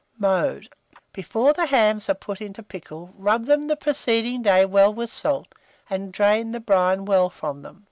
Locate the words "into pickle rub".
2.41-3.45